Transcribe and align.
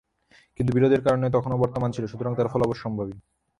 কিন্তু 0.59 0.71
বিরোধের 0.73 1.01
কারণ 1.01 1.21
তখনও 1.29 1.61
বর্তমান 1.63 1.89
ছিল, 1.91 2.03
সুতরাং 2.07 2.31
তার 2.35 2.51
ফলও 2.51 2.67
অবশ্যম্ভাবী। 2.67 3.15